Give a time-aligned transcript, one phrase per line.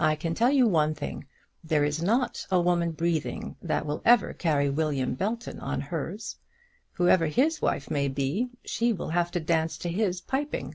[0.00, 1.28] I can tell you one thing;
[1.62, 6.34] there is not a woman breathing that will ever carry William Belton on hers.
[6.94, 10.74] Whoever his wife may be, she will have to dance to his piping."